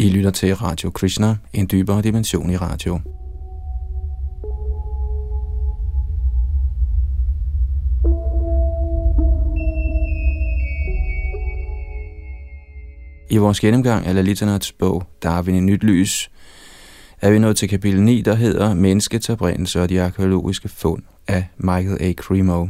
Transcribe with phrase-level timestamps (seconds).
[0.00, 3.00] I lytter til Radio Krishna, en dybere dimension i radio.
[13.30, 16.30] I vores gennemgang af Lalitanats bog, Darwin i nyt lys,
[17.20, 21.44] er vi nået til kapitel 9, der hedder Menneskets oprindelse og de arkeologiske fund af
[21.56, 22.12] Michael A.
[22.12, 22.66] Cremo.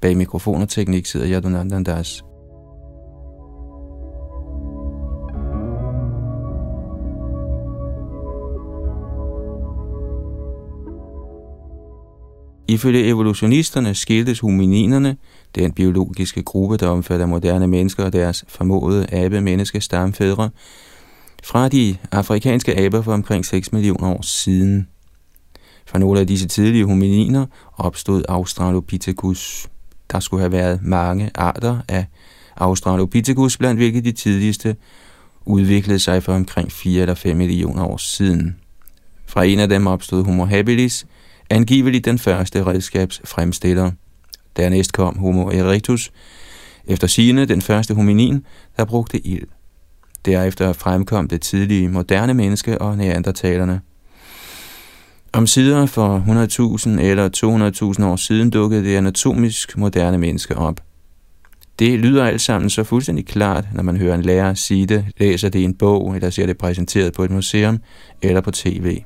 [0.00, 2.24] Bag mikrofon og teknik sidder Yadunandandas.
[12.70, 15.16] Ifølge evolutionisterne skiltes homininerne,
[15.54, 20.50] den biologiske gruppe, der omfatter moderne mennesker og deres formodede abe-menneske stamfædre,
[21.44, 24.88] fra de afrikanske aber for omkring 6 millioner år siden.
[25.86, 27.46] Fra nogle af disse tidlige homininer
[27.76, 29.68] opstod Australopithecus.
[30.12, 32.06] Der skulle have været mange arter af
[32.56, 34.76] Australopithecus, blandt hvilke de tidligste
[35.44, 38.56] udviklede sig for omkring 4 eller 5 millioner år siden.
[39.26, 41.06] Fra en af dem opstod Homo habilis,
[41.50, 43.90] angiveligt den første redskabsfremstiller.
[44.56, 46.10] Dernæst kom Homo erectus,
[46.86, 48.44] efter sigende den første hominin,
[48.76, 49.46] der brugte ild.
[50.24, 53.80] Derefter fremkom det tidlige moderne menneske og neandertalerne.
[55.32, 56.18] Om sider for
[56.88, 60.80] 100.000 eller 200.000 år siden dukkede det anatomisk moderne menneske op.
[61.78, 65.48] Det lyder alt sammen så fuldstændig klart, når man hører en lærer sige det, læser
[65.48, 67.78] det i en bog eller ser det præsenteret på et museum
[68.22, 69.02] eller på tv.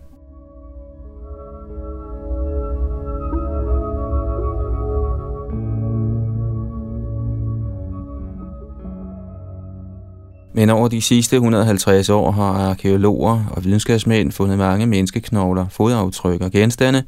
[10.56, 16.50] Men over de sidste 150 år har arkeologer og videnskabsmænd fundet mange menneskeknogler, fodaftryk og
[16.50, 17.02] genstande,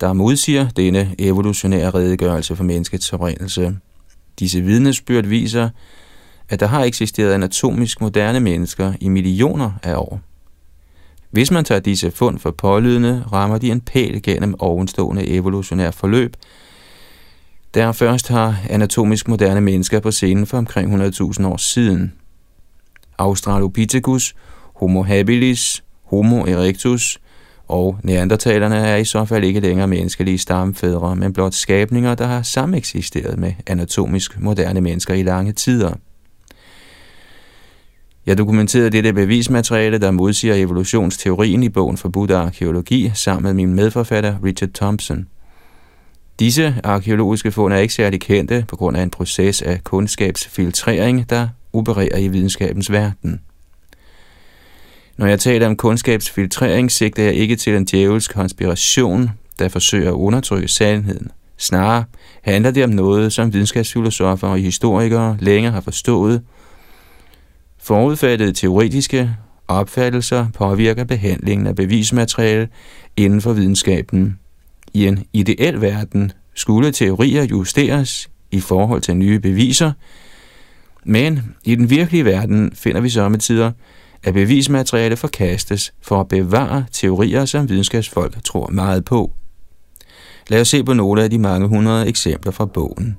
[0.00, 3.76] der modsiger denne evolutionære redegørelse for menneskets oprindelse.
[4.38, 5.68] Disse vidnesbyrd viser,
[6.48, 10.20] at der har eksisteret anatomisk moderne mennesker i millioner af år.
[11.30, 16.36] Hvis man tager disse fund for pålydende, rammer de en pæl gennem ovenstående evolutionær forløb,
[17.74, 22.12] der først har anatomisk moderne mennesker på scenen for omkring 100.000 år siden–
[23.20, 24.34] Australopithecus,
[24.74, 27.18] Homo habilis, Homo erectus
[27.68, 32.42] og neandertalerne er i så fald ikke længere menneskelige stamfædre, men blot skabninger, der har
[32.42, 35.92] sameksisteret med anatomisk moderne mennesker i lange tider.
[38.26, 43.74] Jeg dokumenterede dette bevismateriale, der modsiger evolutionsteorien i bogen for Buddha Arkeologi sammen med min
[43.74, 45.26] medforfatter Richard Thompson.
[46.38, 51.48] Disse arkeologiske fund er ikke særlig kendte på grund af en proces af kundskabsfiltrering, der
[51.72, 53.40] opererer i videnskabens verden.
[55.16, 60.14] Når jeg taler om kundskabsfiltrering, sigter jeg ikke til en djævelsk konspiration, der forsøger at
[60.14, 61.30] undertrykke sandheden.
[61.56, 62.04] Snarere
[62.42, 66.42] handler det om noget, som videnskabsfilosofer og historikere længe har forstået.
[67.78, 69.36] Forudfattede teoretiske
[69.68, 72.68] opfattelser påvirker behandlingen af bevismateriale
[73.16, 74.38] inden for videnskaben.
[74.94, 79.92] I en ideel verden skulle teorier justeres i forhold til nye beviser,
[81.04, 83.72] men i den virkelige verden finder vi sommetider,
[84.22, 89.32] at bevismateriale forkastes for at bevare teorier, som videnskabsfolk tror meget på.
[90.48, 93.16] Lad os se på nogle af de mange hundrede eksempler fra bogen.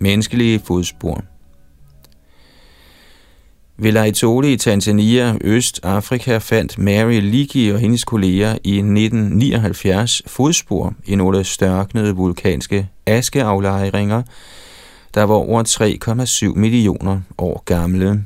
[0.00, 1.24] Menneskelige fodspor–
[3.78, 11.14] ved Laetoli i Tanzania, Østafrika, fandt Mary Leakey og hendes kolleger i 1979 fodspor i
[11.14, 14.22] nogle størknede vulkanske askeaflejringer,
[15.14, 15.62] der var over
[16.52, 18.24] 3,7 millioner år gamle.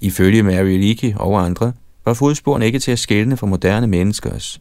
[0.00, 1.72] Ifølge Mary Leakey og andre
[2.04, 4.60] var fodsporene ikke til at skælne for moderne menneskers.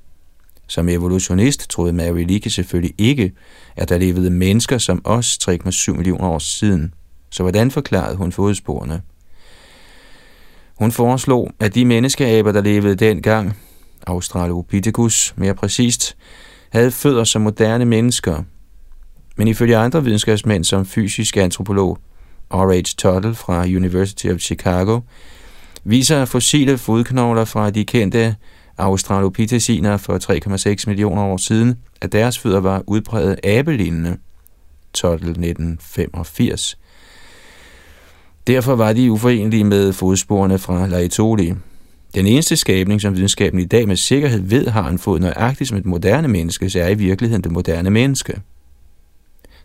[0.67, 3.31] Som evolutionist troede Mary Leakey selvfølgelig ikke,
[3.75, 6.93] at der levede mennesker som os 3,7 millioner år siden.
[7.29, 9.01] Så hvordan forklarede hun fodsporene?
[10.79, 13.57] Hun foreslog, at de menneskeaber, der levede dengang,
[14.07, 16.17] Australopithecus mere præcist,
[16.69, 18.43] havde fødder som moderne mennesker.
[19.37, 21.97] Men ifølge andre videnskabsmænd som fysisk antropolog
[22.51, 22.83] R.H.
[22.97, 24.99] Tuttle fra University of Chicago,
[25.83, 28.35] viser fossile fodknogler fra de kendte
[28.77, 34.17] australopitheciner for 3,6 millioner år siden, at deres fødder var udpræget abelignende.
[34.93, 36.77] Tuttle 1985.
[38.47, 41.53] Derfor var de uforenelige med fodsporene fra Laetoli.
[42.15, 45.77] Den eneste skabning, som videnskaben i dag med sikkerhed ved har en fod nøjagtigt som
[45.77, 48.41] et moderne menneske, så er i virkeligheden det moderne menneske.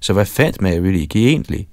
[0.00, 1.68] Så hvad fandt Mary Leakey egentlig?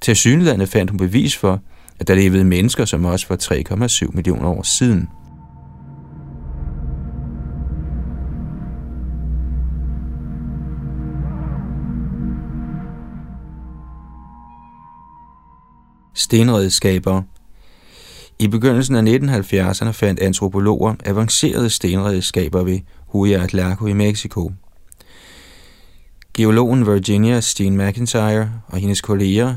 [0.00, 1.60] Til synligheden fandt hun bevis for,
[2.00, 3.36] at der levede mennesker som også for
[4.06, 5.08] 3,7 millioner år siden–
[16.14, 17.22] Stenredskaber
[18.38, 24.52] I begyndelsen af 1970'erne fandt antropologer avancerede stenredskaber ved Huayatlaco i Mexico.
[26.34, 29.56] Geologen Virginia Steen McIntyre og hendes kolleger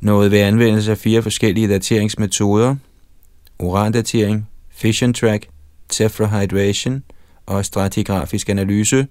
[0.00, 2.76] nåede ved anvendelse af fire forskellige dateringsmetoder,
[3.58, 5.48] urandatering, fission track,
[5.88, 7.02] tetrahydration
[7.46, 9.06] og stratigrafisk analyse,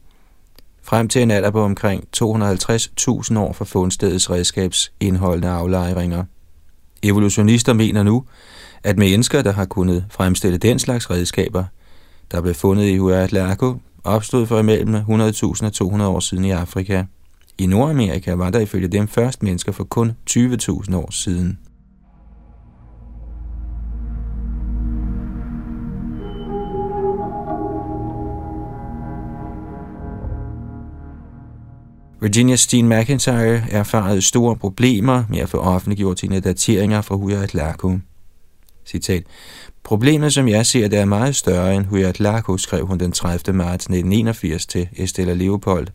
[0.83, 6.23] frem til en alder på omkring 250.000 år for fundstedets redskabsindholdende aflejringer.
[7.07, 8.23] Evolutionister mener nu,
[8.83, 11.63] at mennesker, der har kunnet fremstille den slags redskaber,
[12.31, 17.03] der blev fundet i Huatlaco, opstod for imellem 100.000 og 200 år siden i Afrika.
[17.57, 21.59] I Nordamerika var der ifølge dem først mennesker for kun 20.000 år siden.
[32.25, 37.97] Virginia Steen McIntyre erfarede store problemer med at få offentliggjort sine dateringer fra Huayatlaco.
[38.85, 39.23] Citat.
[39.83, 43.57] Problemet, som jeg ser, det er meget større end Huayatlaco, skrev hun den 30.
[43.57, 45.87] marts 1981 til Estella Leopold,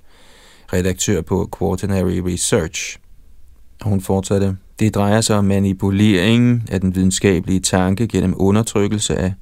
[0.72, 2.98] redaktør på Quaternary Research.
[3.82, 9.32] Hun fortsatte, det drejer sig om manipulering af den videnskabelige tanke gennem undertrykkelse af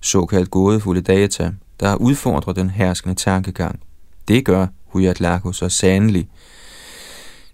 [0.00, 3.80] såkaldt gådefulde data, der udfordrer den herskende tankegang.
[4.28, 6.28] Det gør Huayatlaco så sandelig.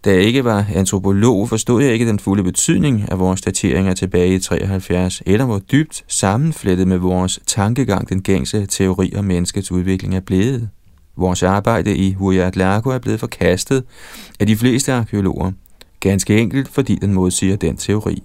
[0.04, 4.34] Da jeg ikke var antropolog, forstod jeg ikke den fulde betydning af vores dateringer tilbage
[4.34, 10.16] i 73, eller hvor dybt sammenflettet med vores tankegang den gængse teori om menneskets udvikling
[10.16, 10.69] er blevet.
[11.16, 13.84] Vores arbejde i Huayatlaco er blevet forkastet
[14.40, 15.52] af de fleste arkeologer,
[16.00, 18.22] ganske enkelt fordi den modsiger den teori.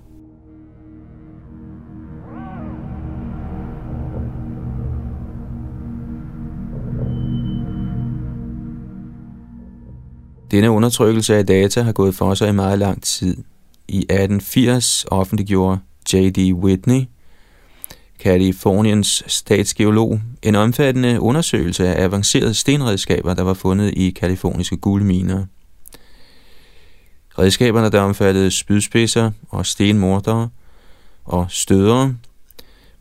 [10.51, 13.37] Denne undertrykkelse af data har gået for sig i meget lang tid.
[13.87, 15.79] I 1880 offentliggjorde
[16.13, 16.53] J.D.
[16.53, 17.01] Whitney,
[18.19, 25.45] Kaliforniens statsgeolog, en omfattende undersøgelse af avancerede stenredskaber, der var fundet i kaliforniske guldminer.
[27.39, 30.49] Redskaberne, der omfattede spydspidser og stenmordere
[31.25, 32.15] og stødere,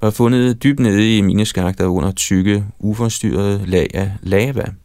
[0.00, 4.64] var fundet dybt nede i mineskakter under tykke, uforstyrrede lag af lava–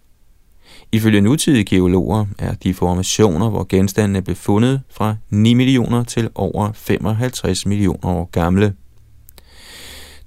[0.93, 6.71] Ifølge nutidige geologer er de formationer, hvor genstandene blev fundet fra 9 millioner til over
[6.73, 8.73] 55 millioner år gamle.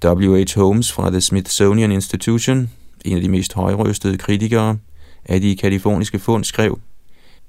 [0.05, 0.55] W.H.
[0.55, 2.69] Holmes fra The Smithsonian Institution,
[3.05, 4.77] en af de mest højrøstede kritikere
[5.25, 6.79] af de kaliforniske fund, skrev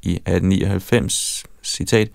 [0.03, 2.09] i 1899, citat,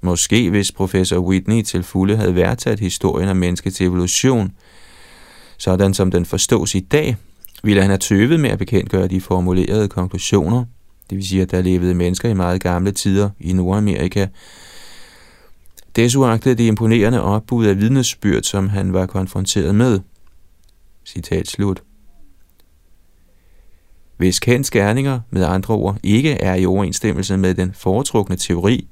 [0.00, 4.52] Måske hvis professor Whitney til fulde havde værdsat historien om menneskets evolution,
[5.58, 7.16] sådan som den forstås i dag,
[7.62, 10.64] ville han have tøvet med at bekendtgøre de formulerede konklusioner,
[11.10, 14.26] det vil sige, at der levede mennesker i meget gamle tider i Nordamerika.
[15.96, 20.00] Desuagtet det imponerende opbud af vidnesbyrd, som han var konfronteret med.
[21.04, 21.82] Citat slut.
[24.16, 28.88] Hvis Kents gerninger, med andre ord, ikke er i overensstemmelse med den foretrukne teori,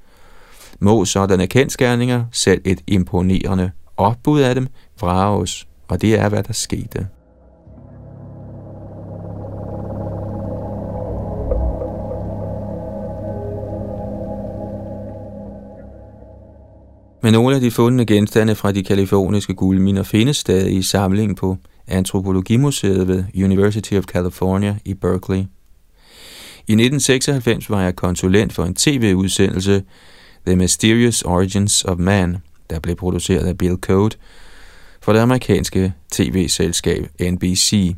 [0.81, 4.66] må sådanne kendskærninger, selv et imponerende opbud af dem,
[5.00, 7.08] vrages, og det er, hvad der skete.
[17.25, 21.57] Men nogle af de fundne genstande fra de kaliforniske guldminer findes stadig i samlingen på
[21.88, 25.38] Antropologimuseet ved University of California i Berkeley.
[26.66, 29.83] I 1996 var jeg konsulent for en tv-udsendelse,
[30.47, 32.37] The Mysterious Origins of Man,
[32.71, 34.16] der blev produceret af Bill Code
[35.00, 37.95] for det amerikanske tv-selskab NBC.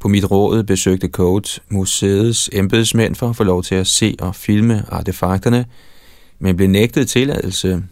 [0.00, 4.34] På mit råd besøgte Code museets embedsmænd for at få lov til at se og
[4.34, 5.64] filme artefakterne,
[6.42, 7.82] men blev nægtet tilladelse.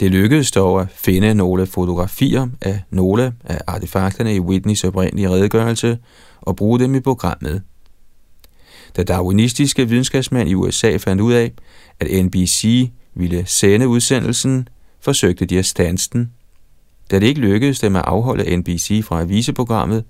[0.00, 5.98] Det lykkedes dog at finde nogle fotografier af nogle af artefakterne i Whitneys oprindelige redegørelse
[6.40, 7.62] og bruge dem i programmet.
[8.96, 11.52] Da darwinistiske videnskabsmænd i USA fandt ud af,
[12.00, 14.68] at NBC ville sende udsendelsen,
[15.00, 16.32] forsøgte de at stanse den.
[17.10, 20.04] Da det ikke lykkedes dem at afholde NBC fra at vise programmet,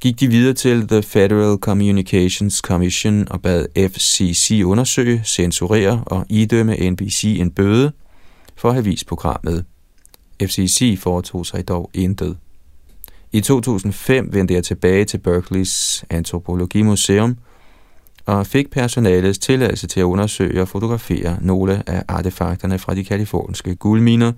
[0.00, 6.90] gik de videre til The Federal Communications Commission og bad FCC undersøge, censurere og idømme
[6.90, 7.92] NBC en bøde
[8.56, 9.64] for at have vist programmet.
[10.42, 12.36] FCC foretog sig dog intet.
[13.32, 17.36] I 2005 vendte jeg tilbage til Berkeleys Antropologimuseum
[18.26, 23.74] og fik personalets tilladelse til at undersøge og fotografere nogle af artefakterne fra de kaliforniske
[23.74, 24.32] guldminer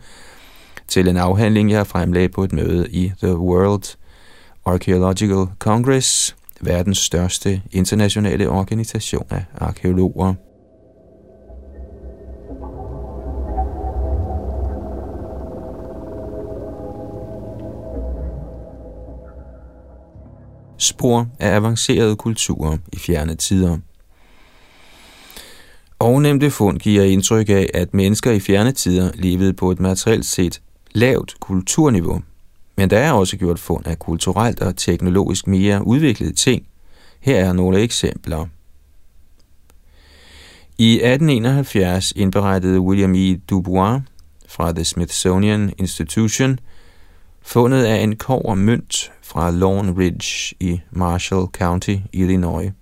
[0.88, 3.96] til en afhandling, jeg fremlagde på et møde i The World
[4.66, 10.34] Archaeological Congress, verdens største internationale organisation af arkeologer.
[20.78, 23.78] Spor af avancerede kulturer i fjerne tider.
[26.00, 30.62] Ovnemte fund giver indtryk af, at mennesker i fjerne tider levede på et materielt set
[30.94, 32.22] lavt kulturniveau,
[32.76, 36.66] men der er også gjort fund af kulturelt og teknologisk mere udviklede ting.
[37.20, 38.46] Her er nogle eksempler.
[40.78, 43.36] I 1871 indberettede William E.
[43.36, 44.00] Dubois
[44.48, 46.58] fra The Smithsonian Institution
[47.42, 52.72] fundet af en kover mønt fra Lawn Ridge i Marshall County, Illinois.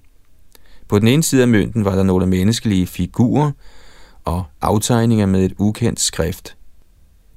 [0.88, 3.50] På den ene side af mønten var der nogle menneskelige figurer
[4.24, 6.56] og aftegninger med et ukendt skrift.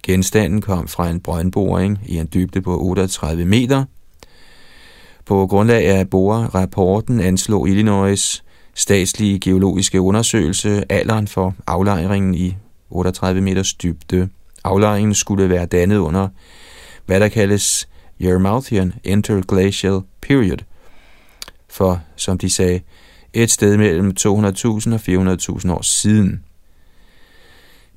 [0.03, 3.85] Genstanden kom fra en brøndboring i en dybde på 38 meter.
[5.25, 8.43] På grundlag af borerapporten anslog Illinois
[8.75, 12.55] statslige geologiske undersøgelse alderen for aflejringen i
[12.89, 14.29] 38 meters dybde.
[14.63, 16.27] Aflejringen skulle være dannet under,
[17.05, 17.87] hvad der kaldes
[18.21, 20.57] Yermouthian Interglacial Period,
[21.69, 22.79] for, som de sagde,
[23.33, 24.99] et sted mellem 200.000 og
[25.63, 26.43] 400.000 år siden.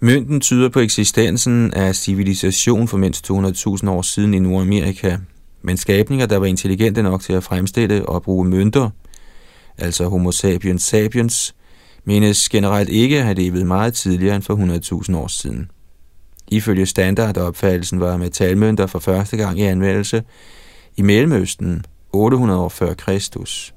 [0.03, 5.17] Mønten tyder på eksistensen af civilisation for mindst 200.000 år siden i Nordamerika,
[5.63, 8.91] men skabninger, der var intelligente nok til at fremstille og bruge mønter,
[9.79, 11.55] altså Homo sapiens sapiens,
[12.05, 14.57] menes generelt ikke at have levet meget tidligere end for
[15.09, 15.71] 100.000 år siden.
[16.49, 20.23] Ifølge standardopfattelsen var metalmønter for første gang i anvendelse
[20.97, 23.75] i Mellemøsten 800 år før Kristus.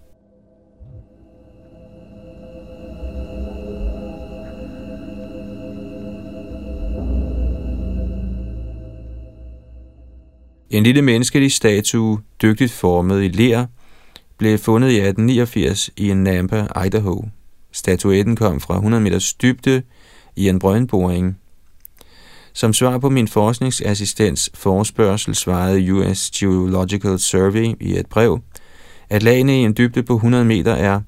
[10.74, 13.66] En lille menneskelig statue, dygtigt formet i ler,
[14.38, 17.26] blev fundet i 1889 i en Nampa, Idaho.
[17.72, 19.82] Statuetten kom fra 100 meters dybde
[20.36, 21.38] i en brøndboring.
[22.54, 28.40] Som svar på min forskningsassistents forespørgsel svarede US Geological Survey i et brev,
[29.10, 31.02] at lagene i en dybde på 100 meter er,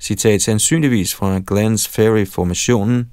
[0.00, 3.10] citat, sandsynligvis fra Glens Ferry-formationen,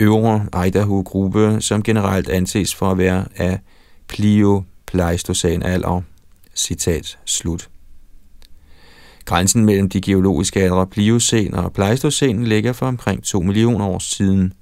[0.00, 3.58] øvre Idaho-gruppe, som generelt anses for at være af
[4.08, 6.00] Plio Pleistocæn alder.
[6.56, 7.70] Citat slut.
[9.24, 14.52] Grænsen mellem de geologiske aldre Pliocæn og Pleistocæn ligger for omkring 2 millioner år siden.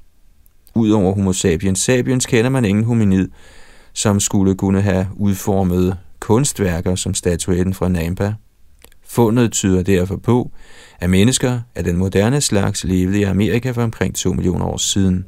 [0.74, 3.28] Udover Homo sapiens sapiens kender man ingen hominid,
[3.92, 8.34] som skulle kunne have udformet kunstværker som statuetten fra Nampa.
[9.06, 10.50] Fundet tyder derfor på,
[11.00, 15.24] at mennesker af den moderne slags levede i Amerika for omkring 2 millioner år siden.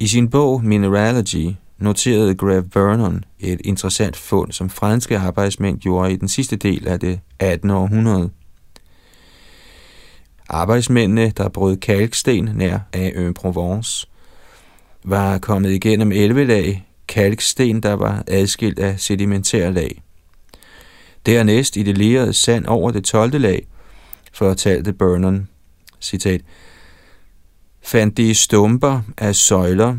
[0.00, 6.16] I sin bog Mineralogy noterede Grav Vernon et interessant fund, som franske arbejdsmænd gjorde i
[6.16, 7.70] den sidste del af det 18.
[7.70, 8.30] århundrede.
[10.48, 14.06] Arbejdsmændene, der brød kalksten nær af Provence,
[15.04, 20.02] var kommet igennem 11 lag kalksten, der var adskilt af sedimentær lag.
[21.26, 23.40] Dernæst i det lerede sand over det 12.
[23.40, 23.66] lag,
[24.32, 25.48] fortalte Vernon,
[26.00, 26.40] citat,
[27.82, 29.96] fandt de stumper af søjler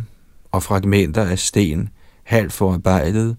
[0.51, 1.89] og fragmenter af sten,
[2.23, 3.37] halvt forarbejdet,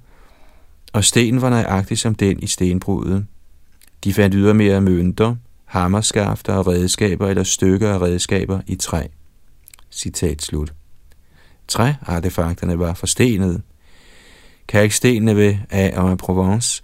[0.92, 3.26] og stenen var nøjagtig som den i stenbruddet.
[4.04, 9.06] De fandt ydermere mønter, hammerskafter og redskaber eller stykker af redskaber i træ.
[9.90, 10.72] Citat slut.
[11.68, 13.62] Træartefakterne var forstenede.
[14.68, 16.14] Kalkstenene ved A.
[16.14, 16.82] Provence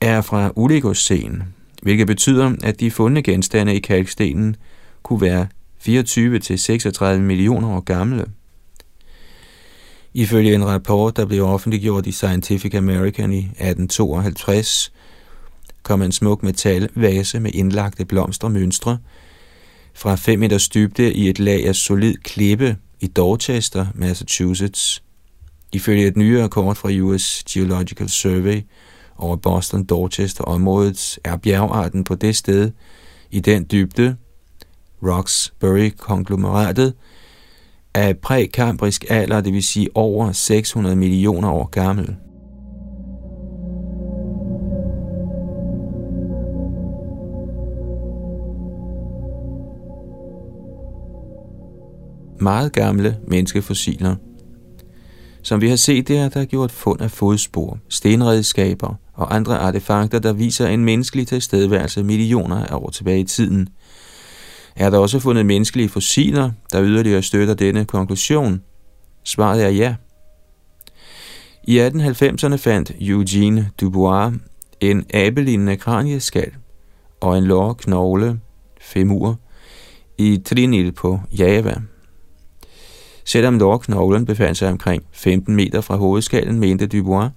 [0.00, 1.42] er fra Oligocæn,
[1.82, 4.56] hvilket betyder, at de fundne genstande i kalkstenen
[5.02, 5.46] kunne være
[5.88, 8.26] 24-36 millioner år gamle.
[10.14, 14.92] Ifølge en rapport, der blev offentliggjort i Scientific American i 1852,
[15.82, 18.98] kom en smuk metalvase med indlagte blomstermønstre
[19.94, 25.02] fra 5 meters dybde i et lag af solid klippe i Dorchester, Massachusetts.
[25.72, 28.60] Ifølge et nyere kort fra US Geological Survey
[29.16, 32.70] over Boston-Dorchester-området er bjergarten på det sted
[33.30, 34.16] i den dybde,
[35.02, 36.94] Roxbury-konglomeratet,
[37.94, 42.16] af prækambrisk alder, det vil sige over 600 millioner år gammel.
[52.40, 54.16] Meget gamle menneskefossiler.
[55.42, 60.18] Som vi har set, det er der gjort fund af fodspor, stenredskaber og andre artefakter,
[60.18, 63.68] der viser en menneskelig tilstedeværelse millioner af år tilbage i tiden–
[64.76, 68.62] er der også fundet menneskelige fossiler, der yderligere støtter denne konklusion?
[69.24, 69.94] Svaret er ja.
[71.64, 74.34] I 1890'erne fandt Eugene Dubois
[74.80, 76.52] en abelignende kranieskal
[77.20, 78.40] og en lårknogle,
[78.80, 79.38] femur,
[80.18, 81.74] i Trinil på Java.
[83.24, 87.30] Selvom lårknoglen befandt sig omkring 15 meter fra hovedskallen, mente Dubois,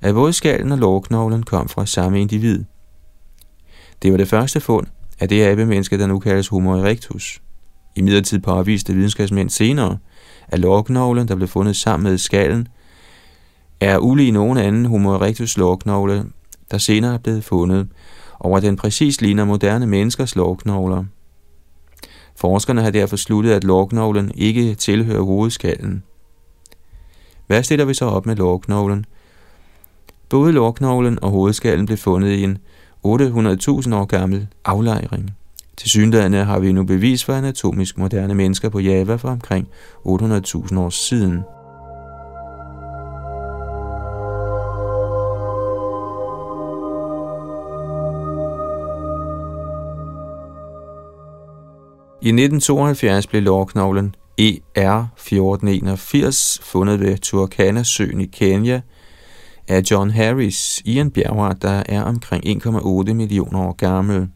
[0.00, 2.64] at både skallen og lårknoglen kom fra samme individ.
[4.02, 4.86] Det var det første fund
[5.20, 7.42] af det abemenneske, der nu kaldes Homo erectus.
[7.96, 9.98] I midlertid påviste videnskabsmænd senere,
[10.48, 12.68] at lårknoglen, der blev fundet sammen med skallen,
[13.80, 16.24] er ulig nogen anden Homo erectus lårknogle,
[16.70, 17.88] der senere er blevet fundet,
[18.38, 21.04] og at den præcis ligner moderne menneskers lårknogler.
[22.36, 26.02] Forskerne har derfor sluttet, at lårknoglen ikke tilhører hovedskallen.
[27.46, 29.04] Hvad stiller vi så op med lårknoglen?
[30.28, 32.58] Både lårknoglen og hovedskallen blev fundet i en
[33.06, 35.30] 800.000 år gammel aflejring.
[35.76, 39.68] Til synlædende har vi nu bevis for anatomisk moderne mennesker på Java for omkring
[40.06, 41.42] 800.000 år siden.
[52.22, 58.80] I 1972 blev lårknoglen ER1481 fundet ved Turkana-søen i Kenya
[59.70, 64.28] af John Harris i en bjergart, der er omkring 1,8 millioner år gammel.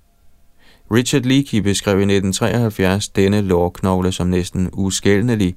[0.93, 5.57] Richard Leakey beskrev i 1973 denne lårknogle som næsten uskældnelig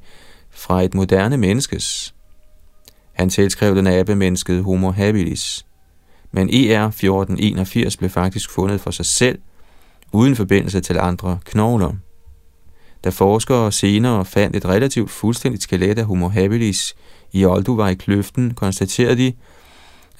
[0.50, 2.16] fra et moderne menneskes.
[3.14, 5.66] Han tilskrev den abemennesket Homo habilis.
[6.32, 9.40] Men ER1481 blev faktisk fundet for sig selv,
[10.12, 11.94] uden forbindelse til andre knogler.
[13.04, 16.96] Da forskere senere fandt et relativt fuldstændigt skelet af Homo habilis
[17.32, 19.34] i Olduvai-kløften, konstaterede de,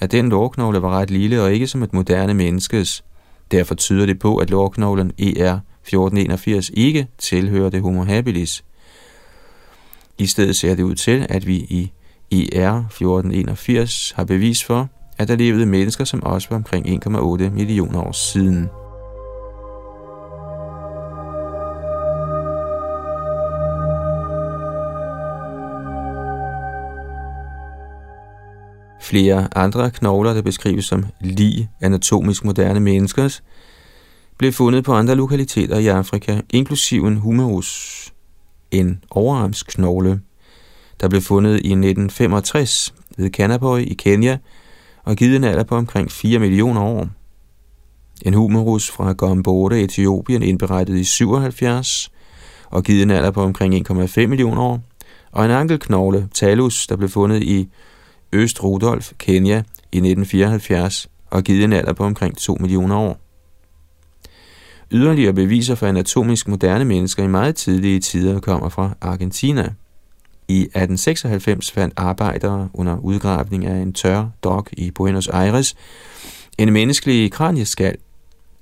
[0.00, 3.04] at den lårknogle var ret lille og ikke som et moderne menneskes.
[3.50, 8.64] Derfor tyder det på, at lårknoglen ER1481 ikke tilhører det Homo habilis.
[10.18, 11.90] I stedet ser det ud til, at vi i
[12.34, 18.12] ER1481 har bevis for, at der levede mennesker, som også var omkring 1,8 millioner år
[18.12, 18.68] siden.
[29.08, 33.42] Flere andre knogler, der beskrives som lige anatomisk moderne menneskers,
[34.38, 38.12] blev fundet på andre lokaliteter i Afrika, inklusive en humerus,
[38.70, 40.20] en overarmsknogle,
[41.00, 44.38] der blev fundet i 1965 ved Canterbury i Kenya
[45.04, 47.08] og givet en alder på omkring 4 millioner år.
[48.22, 52.10] En humerus fra Gombode, Etiopien, indberettet i 77
[52.70, 54.80] og givet en alder på omkring 1,5 millioner år,
[55.32, 57.68] og en ankelknogle, talus, der blev fundet i
[58.32, 59.56] Øst Rudolf, Kenya,
[59.92, 63.20] i 1974 og givet en alder på omkring 2 millioner år.
[64.90, 69.62] Yderligere beviser for anatomisk moderne mennesker i meget tidlige tider kommer fra Argentina.
[70.48, 75.76] I 1896 fandt arbejdere under udgravning af en tør dok i Buenos Aires
[76.58, 77.96] en menneskelig kranieskal.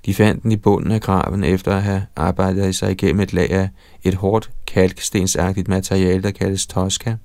[0.05, 3.51] De fandt den i bunden af graven efter at have arbejdet sig igennem et lag
[3.51, 3.69] af
[4.03, 7.15] et hårdt kalkstensagtigt materiale, der kaldes tosca.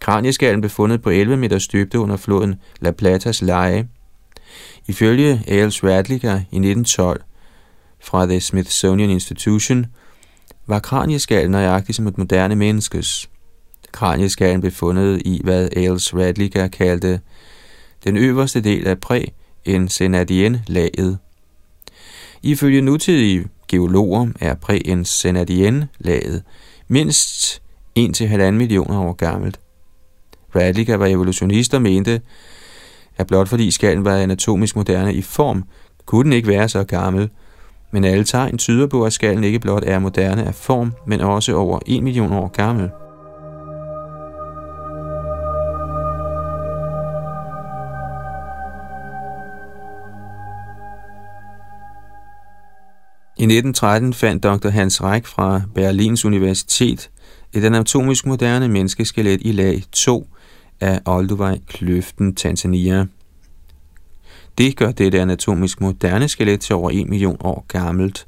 [0.00, 3.88] Kranieskallen blev fundet på 11 meters dybde under floden La Platas leje.
[4.86, 7.22] Ifølge Ailes Radlinger i 1912
[8.00, 9.86] fra The Smithsonian Institution
[10.66, 13.30] var kranieskallen nøjagtig som et moderne menneskes.
[13.92, 17.20] Kranieskallen blev fundet i, hvad Ailes Radlinger kaldte
[18.04, 19.24] den øverste del af præ,
[19.64, 21.18] en senadien-laget.
[22.42, 26.42] Ifølge nutidige geologer er præ en senadien-laget
[26.88, 27.62] mindst
[27.98, 29.60] 1-1,5 millioner år gammelt.
[30.56, 32.20] Radliger var evolutionist og mente,
[33.16, 35.64] at blot fordi skallen var anatomisk moderne i form,
[36.06, 37.30] kunne den ikke være så gammel.
[37.92, 41.54] Men alle tegn tyder på, at skallen ikke blot er moderne af form, men også
[41.54, 42.90] over 1 million år gammel.
[53.38, 54.68] I 1913 fandt dr.
[54.68, 57.10] Hans Reich fra Berlins Universitet
[57.52, 60.28] et anatomisk moderne menneskeskelet i lag 2
[60.80, 63.06] af Olduvai-kløften, Tanzania.
[64.58, 68.26] Det gør dette anatomisk moderne skelet til over 1 million år gammelt.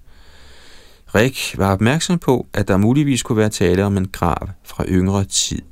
[1.14, 5.24] Rick var opmærksom på, at der muligvis kunne være tale om en grav fra yngre
[5.24, 5.62] tid.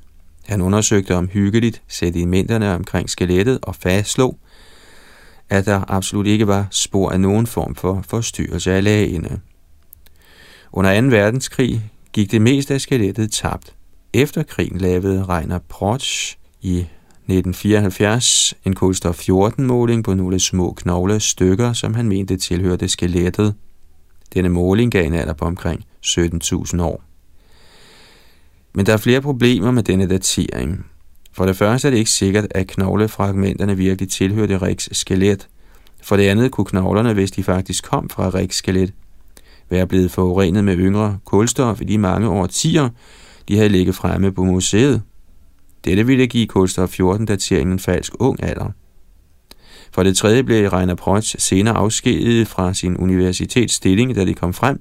[0.47, 4.39] Han undersøgte om hyggeligt sedimenterne omkring skelettet og fastslog,
[5.49, 9.41] at der absolut ikke var spor af nogen form for forstyrrelse af lagene.
[10.73, 11.07] Under 2.
[11.07, 13.75] verdenskrig gik det meste af skelettet tabt.
[14.13, 21.95] Efter krigen lavede Reiner Protsch i 1974 en kulstof 14-måling på nogle små knoglestykker, som
[21.95, 23.55] han mente tilhørte skelettet.
[24.35, 27.03] Denne måling gav en alder på omkring 17.000 år.
[28.75, 30.87] Men der er flere problemer med denne datering.
[31.33, 35.49] For det første er det ikke sikkert, at knoglefragmenterne virkelig tilhørte Riks skelet.
[36.03, 38.93] For det andet kunne knoglerne, hvis de faktisk kom fra Riks skelet,
[39.71, 42.89] være blevet forurenet med yngre kulstof i de mange årtier,
[43.49, 45.03] de havde ligget fremme på museet.
[45.87, 48.71] Dette ville give kulstof 14 dateringen en falsk ung alder.
[49.93, 54.81] For det tredje blev Reiner Protz senere afskediget fra sin universitetsstilling, da det kom frem,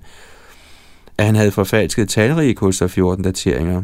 [1.18, 3.84] at han havde forfalsket talrige kulstof 14 dateringer.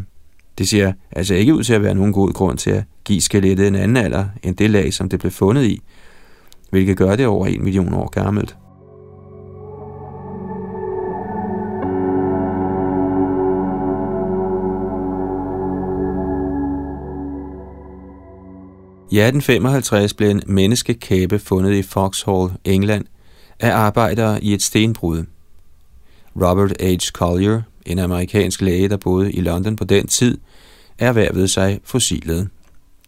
[0.57, 3.67] Det ser altså ikke ud til at være nogen god grund til at give skelettet
[3.67, 5.81] en anden alder end det lag, som det blev fundet i,
[6.69, 8.55] hvilket gør det over en million år gammelt.
[19.11, 23.05] I 1855 blev en menneskekæbe fundet i Foxhall, England,
[23.59, 25.23] af arbejdere i et stenbrud.
[26.35, 27.11] Robert H.
[27.13, 30.37] Collier, en amerikansk læge, der boede i London på den tid,
[30.97, 32.49] erhvervede sig fossilet.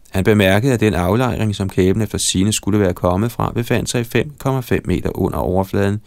[0.10, 4.06] Han bemærkede, at den aflejring, som kæben efter sine skulle være kommet fra, befandt sig
[4.16, 6.02] 5,5 meter under overfladen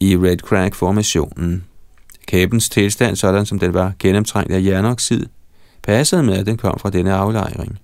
[0.00, 1.64] i Red Crack-formationen.
[2.26, 5.26] Kæbens tilstand, sådan som den var gennemtrængt af jernoxid,
[5.82, 7.78] passede med, at den kom fra denne aflejring.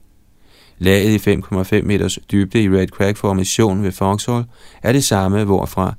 [0.78, 4.44] Laget i 5,5 meters dybde i Red Crack formation ved Foxhall
[4.82, 5.94] er det samme, hvorfra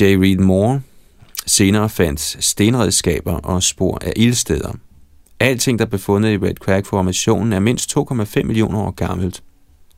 [0.00, 0.02] J.
[0.02, 0.80] Reed Moore
[1.46, 4.72] senere fandt stenredskaber og spor af ildsteder.
[5.40, 9.42] Alting, der blev fundet i Red Crack-formationen, er mindst 2,5 millioner år gammelt,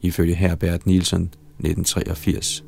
[0.01, 2.65] ifølge Herbert Nielsen 1983.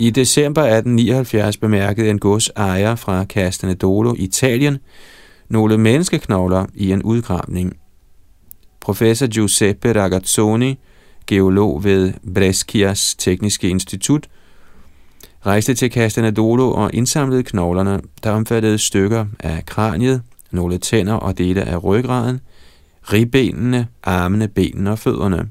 [0.00, 4.78] I december 1879 bemærkede en godsejer fra Castanedolo, Italien,
[5.48, 7.76] nogle menneskeknogler i en udgravning.
[8.80, 10.78] Professor Giuseppe Ragazzoni,
[11.26, 14.28] geolog ved Brescias Tekniske Institut,
[15.46, 21.62] rejste til Castanedolo og indsamlede knoglerne, der omfattede stykker af kraniet, nogle tænder og dele
[21.62, 22.40] af ryggraden,
[23.12, 25.48] ribbenene, armene, benene og fødderne.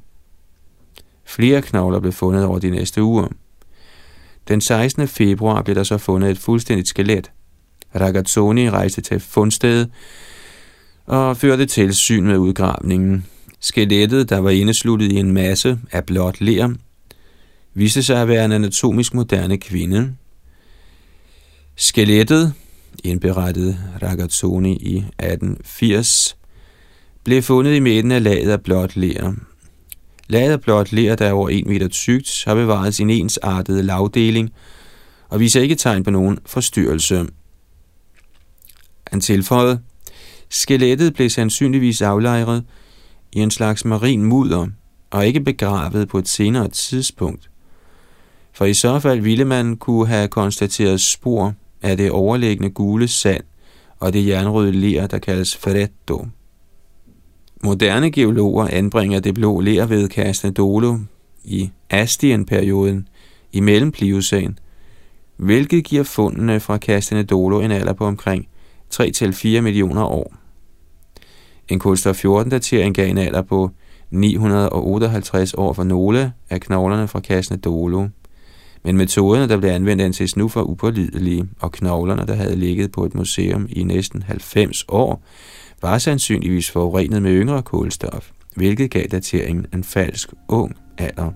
[1.25, 3.27] Flere knogler blev fundet over de næste uger.
[4.49, 5.07] Den 16.
[5.07, 7.31] februar blev der så fundet et fuldstændigt skelet.
[7.95, 9.89] Ragazzoni rejste til fundstedet
[11.05, 13.25] og førte tilsyn med udgravningen.
[13.59, 16.73] Skelettet, der var indesluttet i en masse af blåt ler,
[17.73, 20.15] viste sig at være en anatomisk moderne kvinde.
[21.75, 22.53] Skelettet,
[23.03, 26.37] indberettede Ragazzoni i 1880,
[27.23, 29.33] blev fundet i midten af laget af blåt ler.
[30.29, 34.49] Laget blot ler, der er over 1 meter tykt, har bevaret sin ensartede lavdeling
[35.29, 37.25] og viser ikke tegn på nogen forstyrrelse.
[39.07, 39.79] Han tilføjede,
[40.49, 42.63] skelettet blev sandsynligvis aflejret
[43.33, 44.67] i en slags marin mudder
[45.09, 47.49] og ikke begravet på et senere tidspunkt.
[48.53, 53.43] For i så fald ville man kunne have konstateret spor af det overliggende gule sand
[53.99, 56.27] og det jernrøde ler, der kaldes Ferretto.
[57.63, 60.97] Moderne geologer anbringer det blå ler ved Casnedolo
[61.43, 63.07] i Astien-perioden
[63.51, 64.59] i mellempliocæn,
[65.37, 68.47] hvilket giver fundene fra Castanedolo en alder på omkring
[68.93, 70.33] 3-4 millioner år.
[71.67, 73.71] En kulstof 14-datering gav en alder på
[74.09, 78.07] 958 år for nogle af knoglerne fra Castanedolo.
[78.83, 83.05] Men metoderne, der blev anvendt anses nu for upålidelige, og knoglerne, der havde ligget på
[83.05, 85.23] et museum i næsten 90 år,
[85.81, 91.31] var sandsynligvis forurenet med yngre kulstof, hvilket gav dateringen en falsk ung alder.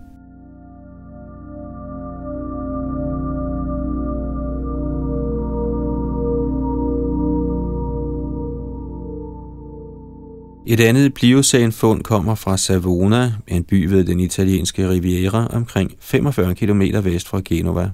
[10.67, 16.82] Et andet Pliocæn-fund kommer fra Savona, en by ved den italienske Riviera, omkring 45 km
[17.03, 17.89] vest fra Genova.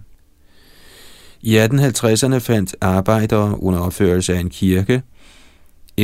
[1.42, 5.02] I 1850'erne fandt arbejdere under opførelse af en kirke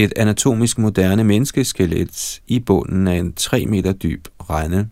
[0.03, 4.87] et anatomisk moderne menneskeskelet i bunden af en 3 meter dyb rende.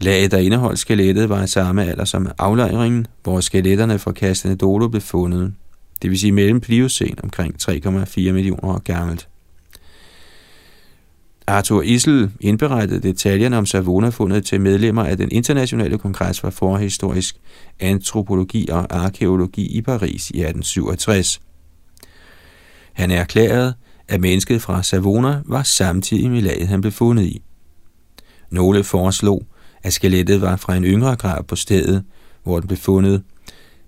[0.00, 5.02] Laget, der indeholdt skelettet, var i samme alder som aflejringen, hvor skeletterne fra Castanedolo blev
[5.02, 5.54] fundet,
[6.02, 9.28] det vil sige mellem Pliocæn omkring 3,4 millioner år gammelt.
[11.46, 17.36] Arthur Issel indberettede detaljerne om Savona-fundet til medlemmer af den internationale kongres for forhistorisk
[17.80, 21.40] antropologi og arkeologi i Paris i 1867.
[22.96, 23.74] Han erklærede,
[24.08, 27.42] at mennesket fra Savona var samtidig med laget, han blev fundet i.
[28.50, 29.46] Nogle foreslog,
[29.82, 32.04] at skelettet var fra en yngre grav på stedet,
[32.42, 33.22] hvor den blev fundet,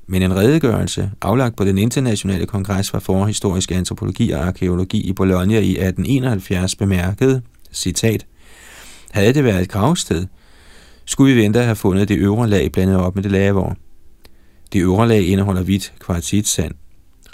[0.06, 5.58] men en redegørelse, aflagt på den internationale kongres for forhistorisk antropologi og arkeologi i Bologna
[5.58, 7.42] i 1871, bemærkede,
[7.72, 8.26] citat,
[9.10, 10.26] havde det været et gravsted,
[11.04, 13.74] skulle vi vente at have fundet det øvre lag blandet op med det lavere.
[14.72, 16.74] Det øvre lag indeholder hvidt kvartitsand.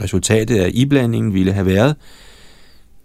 [0.01, 1.97] Resultatet af iblandingen ville have været,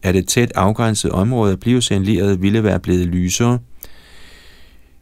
[0.03, 3.59] at et tæt afgrænset område af pliocænleret ville være blevet lysere,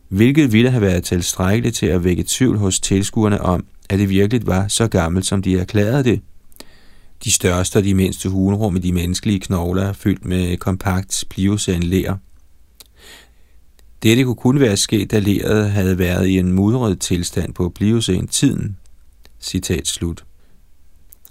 [0.10, 4.47] hvilket ville have været tilstrækkeligt til at vække tvivl hos tilskuerne om, at det virkelig
[4.47, 6.21] var så gammelt, som de erklærede det.
[7.23, 11.84] De største og de mindste hulrum i de menneskelige knogler er fyldt med kompakt pliocen.
[14.04, 18.78] Dette kunne kun være sket, da leret havde været i en mudret tilstand på pliocen-tiden.
[19.39, 20.26] Citat slut.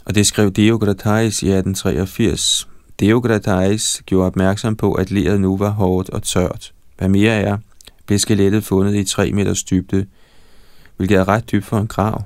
[0.07, 2.69] Og det skrev Deogratais i 1883.
[3.01, 6.73] Deogratais gjorde opmærksom på, at leret nu var hårdt og tørt.
[6.99, 7.59] Hvad mere er,
[8.07, 10.07] blev skelettet fundet i 3 meters dybde,
[10.97, 12.23] hvilket er ret dybt for en grav.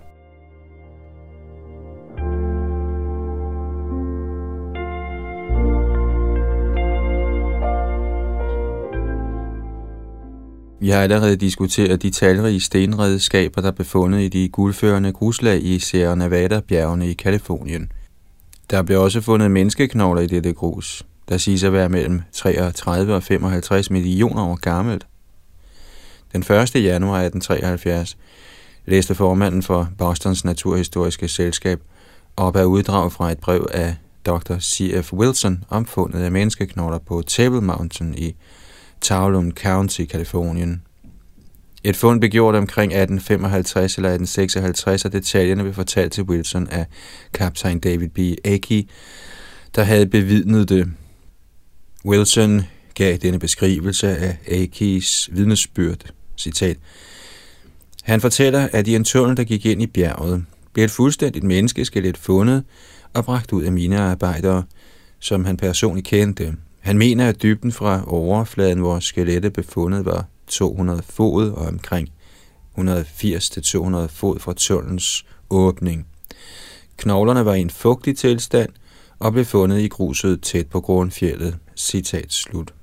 [10.82, 15.78] Vi har allerede diskuteret de talrige stenredskaber, der blev befundet i de guldførende gruslag i
[15.78, 17.92] Sierra Nevada-bjergene i Kalifornien.
[18.70, 23.22] Der blev også fundet menneskeknogler i dette grus, der siges at være mellem 33 og
[23.22, 25.06] 55 millioner år gammelt.
[26.32, 26.74] Den 1.
[26.74, 28.16] januar 1873
[28.86, 31.80] læste formanden for Bostons Naturhistoriske Selskab
[32.36, 34.58] op af uddrag fra et brev af Dr.
[34.58, 35.12] C.F.
[35.12, 38.34] Wilson om fundet af menneskeknogler på Table Mountain i
[39.00, 40.82] Towlum County, Kalifornien.
[41.84, 46.86] Et fund blev gjort omkring 1855 eller 1856, og detaljerne blev fortalt til Wilson af
[47.34, 48.18] kaptajn David B.
[48.44, 48.90] Aki,
[49.74, 50.90] der havde bevidnet det.
[52.04, 52.62] Wilson
[52.94, 56.04] gav denne beskrivelse af Akis vidnesbyrd.
[56.36, 56.76] Citat.
[58.02, 62.16] Han fortæller, at i en tunnel, der gik ind i bjerget, blev et fuldstændigt menneskeskelet
[62.16, 62.64] fundet
[63.14, 64.64] og bragt ud af minearbejdere,
[65.18, 66.56] som han personligt kendte.
[66.80, 72.08] Han mener, at dybden fra overfladen, hvor skelettet befundet, var 200 fod og omkring
[72.78, 76.06] 180-200 fod fra tunnelens åbning.
[76.96, 78.70] Knoglerne var i en fugtig tilstand
[79.18, 81.56] og blev fundet i gruset tæt på grundfjellet.
[81.76, 82.74] Citat slut.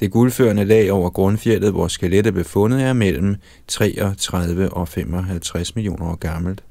[0.00, 3.36] Det guldførende lag over grundfjellet, hvor skelettet blev fundet, er mellem
[3.68, 6.64] 33 og 55 millioner år gammelt.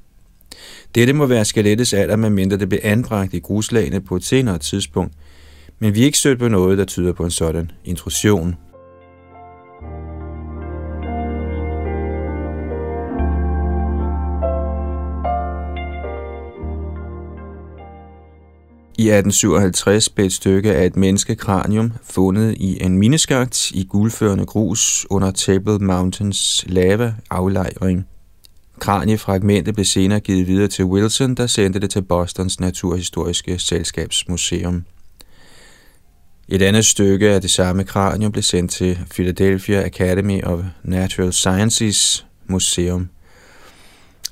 [0.95, 5.13] Dette må være skelettets alder, medmindre det blev anbragt i gruslagene på et senere tidspunkt,
[5.81, 8.55] men vi er ikke stødt på noget, der tyder på en sådan intrusion.
[18.97, 25.05] I 1857 blev et stykke af et menneskekranium fundet i en mineskagt i guldførende grus
[25.09, 28.07] under Table Mountains lava aflejring.
[28.79, 34.83] Kraniefragmentet blev senere givet videre til Wilson, der sendte det til Bostons Naturhistoriske Selskabsmuseum.
[36.49, 42.25] Et andet stykke af det samme kranium blev sendt til Philadelphia Academy of Natural Sciences
[42.47, 43.09] Museum.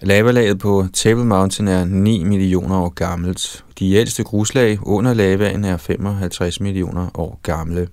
[0.01, 3.65] Lavalaget på Table Mountain er 9 millioner år gammelt.
[3.79, 7.87] De ældste gruslag under lavaen er 55 millioner år gamle.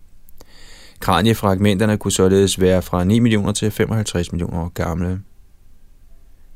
[1.00, 5.20] Kraniefragmenterne kunne således være fra 9 millioner til 55 millioner år gamle.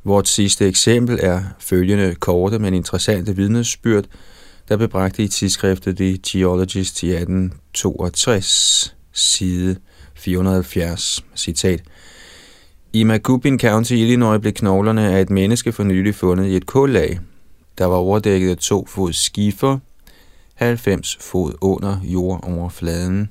[0.04, 4.04] Vort sidste eksempel er følgende korte, men interessante vidnesbyrd,
[4.70, 9.76] der blev bragt i tidsskriftet The Geologist i 1862, side
[10.14, 11.82] 470, citat.
[12.92, 17.20] I Macoupin County, Illinois, blev knoglerne af et menneske for nylig fundet i et kullag,
[17.78, 19.78] der var overdækket af to fod skifer,
[20.54, 23.30] 90 fod under jordoverfladen.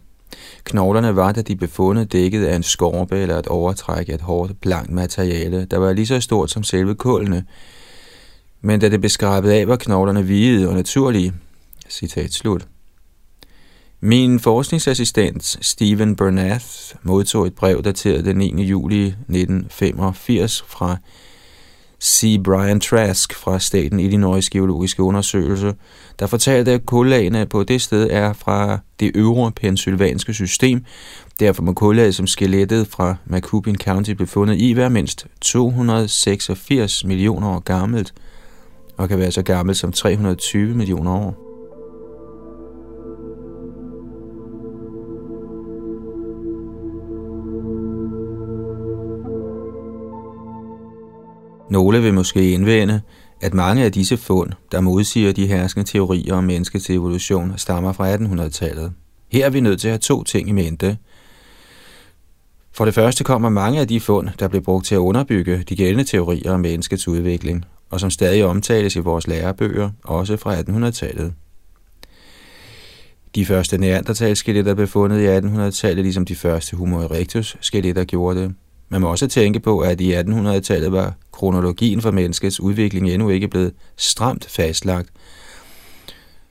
[0.63, 4.21] Knoglerne var, da de blev fundet, dækket af en skorpe eller et overtræk af et
[4.21, 7.45] hårdt, blankt materiale, der var lige så stort som selve kullene,
[8.61, 11.33] men da det blev skrabet af, var knoglerne hvide og naturlige.
[11.89, 12.67] Citat slut.
[14.01, 16.65] Min forskningsassistent Stephen Bernath
[17.03, 18.63] modtog et brev dateret den 9.
[18.63, 20.97] juli 1985 fra
[22.03, 22.37] C.
[22.43, 25.73] Brian Trask fra staten Illinois Geologiske Undersøgelse,
[26.19, 30.85] der fortalte, at kullagene på det sted er fra det øvre pensylvanske system.
[31.39, 37.49] Derfor må kullaget som skelettet fra Macoupin County blev fundet i være mindst 286 millioner
[37.49, 38.13] år gammelt–
[38.99, 41.45] og kan være så gammel som 320 millioner år.
[51.71, 53.01] Nogle vil måske indvende,
[53.41, 58.15] at mange af disse fund, der modsiger de herskende teorier om menneskets evolution, stammer fra
[58.15, 58.93] 1800-tallet.
[59.31, 60.97] Her er vi nødt til at have to ting i mente.
[62.71, 65.75] For det første kommer mange af de fund, der blev brugt til at underbygge de
[65.75, 71.33] gældende teorier om menneskets udvikling, og som stadig omtales i vores lærebøger, også fra 1800-tallet.
[73.35, 78.53] De første neandertalskeletter blev fundet i 1800-tallet, ligesom de første Homo erectus-skeletter gjorde det.
[78.89, 83.47] Man må også tænke på, at i 1800-tallet var kronologien for menneskets udvikling endnu ikke
[83.47, 85.09] blevet stramt fastlagt,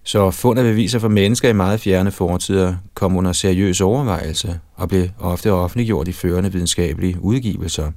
[0.09, 4.89] Så fund af beviser for mennesker i meget fjerne fortider kom under seriøs overvejelse og
[4.89, 7.91] blev ofte offentliggjort i førende videnskabelige udgivelser.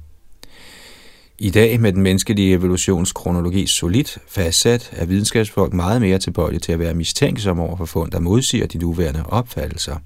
[1.38, 6.78] I dag med den menneskelige evolutionskronologi solidt fastsat, er videnskabsfolk meget mere tilbøjelige til at
[6.78, 9.96] være mistænksomme over for fund, der modsiger de nuværende opfattelser.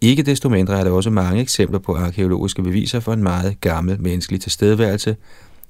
[0.00, 4.02] Ikke desto mindre er der også mange eksempler på arkeologiske beviser for en meget gammel
[4.02, 5.16] menneskelig tilstedeværelse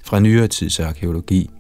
[0.05, 1.51] fra nyere tids arkeologi.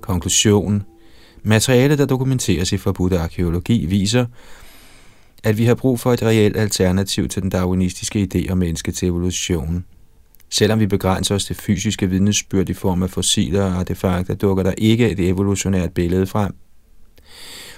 [0.00, 0.82] Konklusion
[1.46, 4.26] Materiale, der dokumenteres i forbudt arkeologi, viser,
[5.44, 9.84] at vi har brug for et reelt alternativ til den darwinistiske idé om menneskets evolution.
[10.50, 14.72] Selvom vi begrænser os til fysiske vidnesbyrd i form af fossiler og artefakter, dukker der
[14.78, 16.54] ikke et evolutionært billede frem.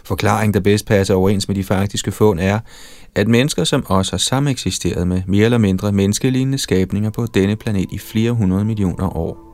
[0.04, 2.61] Forklaringen, der bedst passer overens med de faktiske fund, er,
[3.14, 7.87] at mennesker som os har sameksisteret med mere eller mindre menneskelignende skabninger på denne planet
[7.92, 9.48] i flere hundrede millioner år.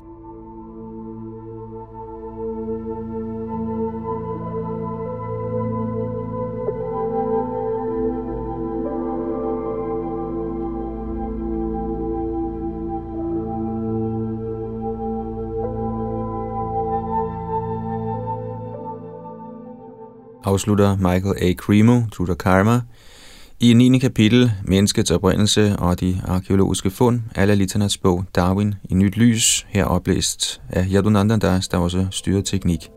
[20.55, 21.53] Afslutter Michael A.
[21.55, 22.81] Cremo, Tutor Karma,
[23.61, 23.99] i 9.
[23.99, 29.85] kapitel, Menneskets oprindelse og de arkeologiske fund, alle Litanas bog Darwin i nyt lys, her
[29.85, 32.91] oplæst af Yadunandandas, der også styrer teknik.